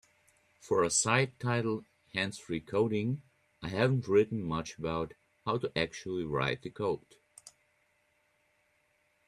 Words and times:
For 0.59 0.81
a 0.83 0.89
site 0.89 1.39
titled 1.39 1.85
Hands-Free 2.15 2.61
Coding, 2.61 3.21
I 3.61 3.67
haven't 3.69 4.07
written 4.07 4.41
much 4.43 4.79
about 4.79 5.13
How 5.45 5.59
To 5.59 5.71
Actually 5.77 6.25
Write 6.25 6.63
The 6.63 6.71
Code. 6.71 7.17